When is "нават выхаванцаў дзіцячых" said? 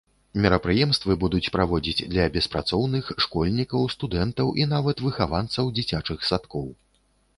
4.75-6.19